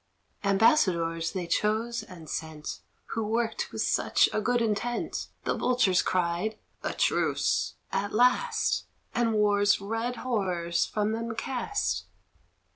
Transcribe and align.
Ambassadors 0.43 1.31
they 1.33 1.45
chose 1.45 2.01
and 2.01 2.27
sent, 2.27 2.79
Who 3.09 3.23
worked 3.23 3.71
with 3.71 3.83
such 3.83 4.27
a 4.33 4.41
good 4.41 4.59
intent, 4.59 5.27
The 5.43 5.53
Vultures 5.55 6.01
cried, 6.01 6.57
"A 6.81 6.93
truce," 6.93 7.75
at 7.91 8.11
last, 8.11 8.85
And 9.13 9.33
wars 9.35 9.79
red 9.79 10.15
horrors 10.25 10.87
from 10.87 11.11
them 11.11 11.35
cast. 11.35 12.05